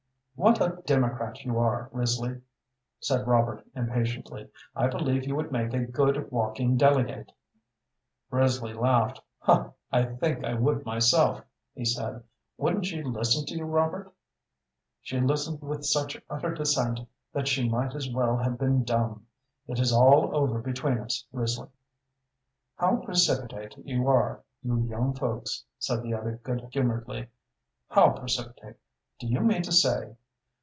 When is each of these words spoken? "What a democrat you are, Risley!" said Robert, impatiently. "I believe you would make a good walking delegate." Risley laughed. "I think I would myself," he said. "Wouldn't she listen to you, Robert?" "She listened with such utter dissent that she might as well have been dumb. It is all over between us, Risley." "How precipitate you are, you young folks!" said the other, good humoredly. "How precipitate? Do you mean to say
"What 0.35 0.59
a 0.59 0.81
democrat 0.87 1.45
you 1.45 1.59
are, 1.59 1.87
Risley!" 1.93 2.41
said 2.99 3.27
Robert, 3.27 3.63
impatiently. 3.75 4.49
"I 4.75 4.87
believe 4.87 5.27
you 5.27 5.35
would 5.35 5.51
make 5.51 5.71
a 5.71 5.85
good 5.85 6.31
walking 6.31 6.77
delegate." 6.77 7.31
Risley 8.31 8.73
laughed. 8.73 9.21
"I 9.45 10.03
think 10.03 10.43
I 10.43 10.55
would 10.55 10.83
myself," 10.83 11.43
he 11.75 11.85
said. 11.85 12.23
"Wouldn't 12.57 12.87
she 12.87 13.03
listen 13.03 13.45
to 13.45 13.55
you, 13.55 13.65
Robert?" 13.65 14.11
"She 15.03 15.19
listened 15.21 15.61
with 15.61 15.85
such 15.85 16.19
utter 16.27 16.55
dissent 16.55 17.01
that 17.33 17.47
she 17.47 17.69
might 17.69 17.93
as 17.93 18.09
well 18.11 18.37
have 18.37 18.57
been 18.57 18.83
dumb. 18.83 19.27
It 19.67 19.77
is 19.79 19.93
all 19.93 20.35
over 20.35 20.59
between 20.59 20.97
us, 20.97 21.23
Risley." 21.31 21.69
"How 22.77 22.95
precipitate 22.95 23.75
you 23.77 24.07
are, 24.07 24.41
you 24.63 24.87
young 24.87 25.13
folks!" 25.13 25.65
said 25.77 26.01
the 26.01 26.15
other, 26.15 26.39
good 26.41 26.67
humoredly. 26.71 27.27
"How 27.91 28.09
precipitate? 28.13 28.77
Do 29.19 29.27
you 29.27 29.41
mean 29.41 29.61
to 29.61 29.71
say 29.71 30.15